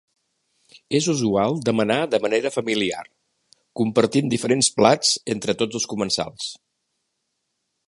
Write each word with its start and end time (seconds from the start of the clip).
És 0.99 1.09
usual 1.11 1.57
demanar 1.67 1.97
de 2.13 2.19
manera 2.23 2.51
familiar, 2.55 3.03
compartint 3.81 4.33
diferents 4.33 4.73
plats 4.81 5.13
entre 5.37 5.59
tots 5.63 5.81
els 5.81 5.89
comensals. 5.95 6.49